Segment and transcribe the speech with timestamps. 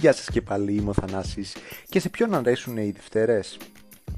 [0.00, 1.56] Γεια σας και πάλι, είμαι ο Θανάσης.
[1.88, 3.58] Και σε ποιον αρέσουν οι Δευτέρες;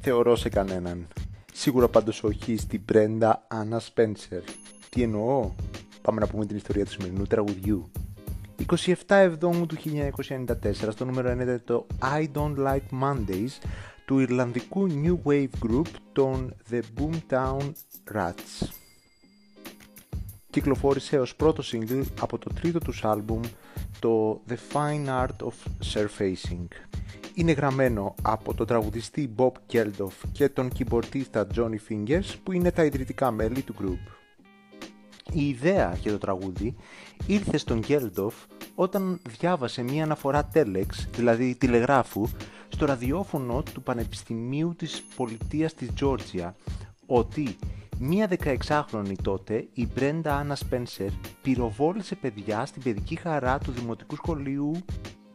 [0.00, 1.08] Θεωρώ σε κανέναν.
[1.52, 4.42] Σίγουρα πάντως όχι στην Brenda Anna Spencer.
[4.88, 5.50] Τι εννοώ;
[6.02, 7.90] Πάμε να πούμε την ιστορία του σημερινού τραγουδιού.
[8.70, 13.66] 27 Εβδόμου του 1994 στο νούμερο 1 το I Don't Like Mondays
[14.04, 17.72] του Ιρλανδικού New Wave Group των The Boomtown
[18.14, 18.81] Rats.
[20.52, 23.40] Κυκλοφόρησε ως πρώτο single από το τρίτο τους άλμπουμ
[23.98, 25.52] το The Fine Art of
[25.92, 26.66] Surfacing.
[27.34, 32.84] Είναι γραμμένο από τον τραγουδιστή Bob Geldof και τον κιμπορτίστα Johnny Fingers που είναι τα
[32.84, 34.12] ιδρυτικά μέλη του group.
[35.32, 36.76] Η ιδέα για το τραγούδι
[37.26, 38.32] ήρθε στον Geldof
[38.74, 42.28] όταν διάβασε μία αναφορά telex, δηλαδή τηλεγράφου,
[42.68, 46.54] στο ραδιόφωνο του Πανεπιστημίου της Πολιτείας της Τζόρτζια
[47.06, 47.56] ότι
[47.98, 51.08] Μία 16χρονη τότε, η Brenda Anna Spencer,
[51.42, 54.72] πυροβόλησε παιδιά στην παιδική χαρά του Δημοτικού Σχολείου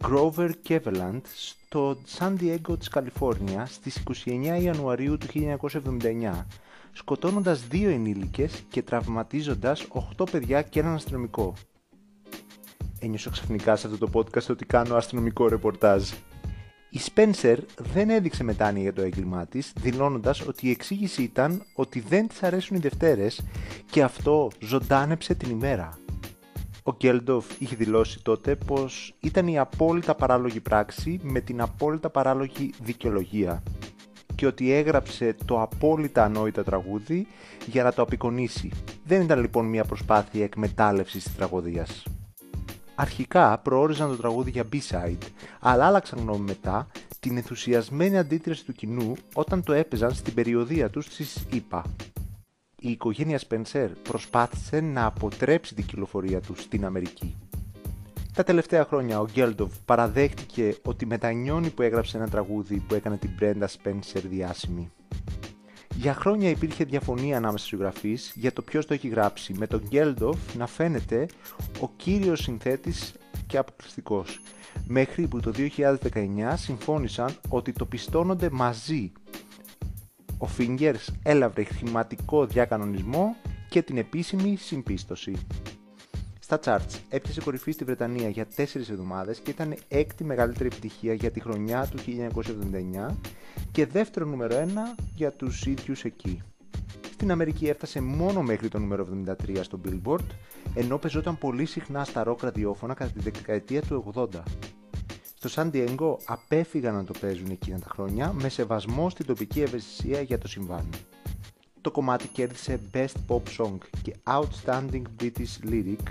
[0.01, 6.45] Grover Cleveland στο San Diego της Καλιφόρνιας στις 29 Ιανουαρίου του 1979,
[6.91, 11.53] σκοτώνοντας δύο ενήλικες και τραυματίζοντας 8 παιδιά και έναν αστυνομικό.
[12.99, 16.09] Ένιωσα ξαφνικά σε αυτό το podcast ότι κάνω αστυνομικό ρεπορτάζ.
[16.97, 17.57] Η Spencer
[17.93, 22.43] δεν έδειξε μετάνοια για το έγκλημά της, δηλώνοντας ότι η εξήγηση ήταν ότι δεν της
[22.43, 23.41] αρέσουν οι Δευτέρες
[23.89, 25.97] και αυτό ζωντάνεψε την ημέρα.
[26.83, 32.73] Ο Γκέλντοφ είχε δηλώσει τότε πως ήταν η απόλυτα παράλογη πράξη με την απόλυτα παράλογη
[32.83, 33.63] δικαιολογία
[34.35, 37.27] και ότι έγραψε το απόλυτα ανόητα τραγούδι
[37.65, 38.71] για να το απεικονίσει.
[39.05, 42.03] Δεν ήταν λοιπόν μια προσπάθεια εκμετάλλευσης της τραγωδίας.
[42.99, 45.27] Αρχικά προόριζαν το τραγούδι για B-side,
[45.59, 46.87] αλλά άλλαξαν γνώμη μετά
[47.19, 51.83] την ενθουσιασμένη αντίδραση του κοινού όταν το έπαιζαν στην περιοδία τους στις ΗΠΑ.
[52.79, 57.35] Η οικογένεια Spencer προσπάθησε να αποτρέψει την κυκλοφορία τους στην Αμερική.
[58.33, 63.29] Τα τελευταία χρόνια ο Γκέλντοβ παραδέχτηκε ότι μετανιώνει που έγραψε ένα τραγούδι που έκανε την
[63.39, 64.91] Brenda Spencer διάσημη.
[65.97, 69.83] Για χρόνια υπήρχε διαφωνία ανάμεσα στους συγγραφείς για το ποιος το έχει γράψει, με τον
[69.87, 71.27] Γκέλντοφ να φαίνεται
[71.81, 73.13] ο κύριος συνθέτης
[73.47, 74.39] και αποκλειστικός,
[74.87, 79.11] μέχρι που το 2019 συμφώνησαν ότι το πιστώνονται μαζί.
[80.37, 83.35] Ο Fingers έλαβε χρηματικό διακανονισμό
[83.69, 85.33] και την επίσημη συμπίστοση.
[86.49, 91.31] Στα charts έπιασε κορυφή στη Βρετανία για 4 εβδομάδες και ήταν έκτη μεγαλύτερη επιτυχία για
[91.31, 91.97] τη χρονιά του
[93.09, 93.15] 1979
[93.71, 94.67] και δεύτερο νούμερο 1
[95.15, 96.41] για τους ίδιους εκεί.
[97.11, 100.25] Στην Αμερική έφτασε μόνο μέχρι το νούμερο 73 στο Billboard,
[100.75, 104.25] ενώ πεζόταν πολύ συχνά στα rock ραδιόφωνα κατά τη δεκαετία του 80.
[105.35, 110.21] Στο San Diego απέφυγαν να το παίζουν εκείνα τα χρόνια με σεβασμό στην τοπική ευαισθησία
[110.21, 110.85] για το συμβάν.
[111.81, 116.03] Το κομμάτι κέρδισε Best Pop Song και Outstanding British Lyric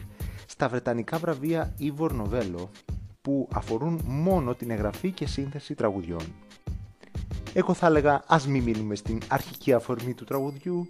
[0.47, 2.69] στα βρετανικά βραβεία Ivor Novello
[3.21, 6.23] που αφορούν μόνο την εγγραφή και σύνθεση τραγουδιών.
[7.53, 10.89] Εγώ θα έλεγα ας μην μείνουμε στην αρχική αφορμή του τραγουδιού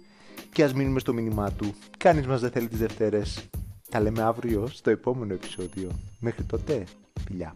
[0.51, 1.73] και ας μείνουμε στο μήνυμά του.
[1.97, 3.49] Κανείς μας δεν θέλει τις Δευτέρες.
[3.89, 5.91] Τα λέμε αύριο στο επόμενο επεισόδιο.
[6.19, 6.83] Μέχρι τότε,
[7.25, 7.55] φιλιά.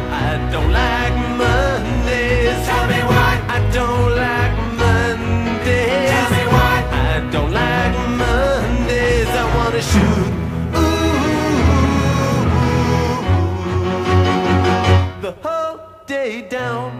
[16.11, 16.99] Down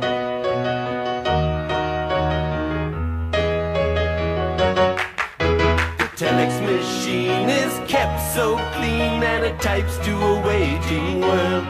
[5.99, 11.65] The Telex machine is kept so clean and it types to a waging world.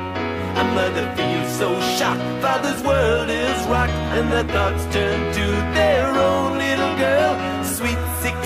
[0.62, 6.06] A mother feels so shocked, father's world is rocked, and their thoughts turn to their
[6.10, 7.34] own little girl.
[7.64, 8.38] Sweet 16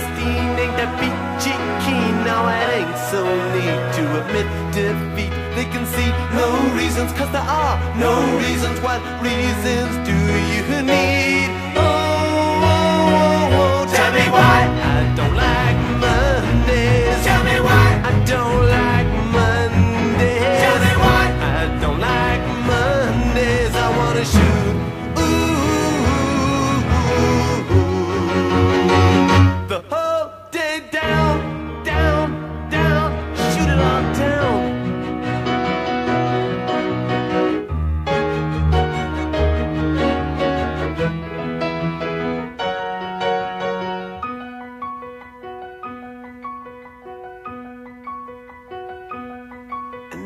[0.63, 3.21] ain't that peachy keen, now it ain't so
[3.55, 5.24] neat to admit defeat.
[5.55, 8.79] They can see no reason reasons, cause there are no reasons.
[8.81, 10.15] What reasons do
[10.53, 11.49] you need?
[11.75, 13.93] Oh, oh, oh, oh.
[13.93, 15.54] tell me why I don't like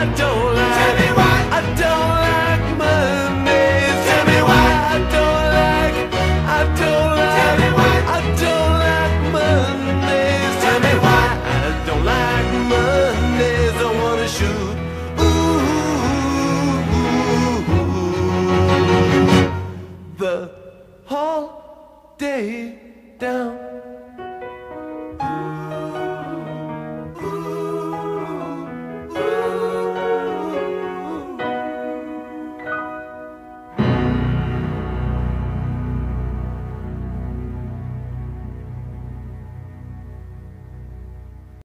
[0.00, 0.39] I don't